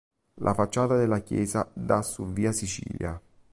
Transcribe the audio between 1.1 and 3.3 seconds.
chiesa dà su via Sicilia.